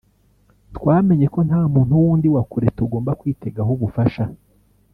Twamenye 0.75 1.27
ko 1.33 1.39
nta 1.47 1.61
muntu 1.73 1.93
wundi 2.03 2.27
wa 2.35 2.43
kure 2.51 2.67
tugomba 2.77 3.17
kwitegaho 3.19 3.69
ubufasha 3.77 4.23